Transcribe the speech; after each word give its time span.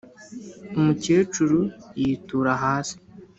umukecuru 0.77 1.59
yitura 2.01 2.51
hasi, 2.63 2.95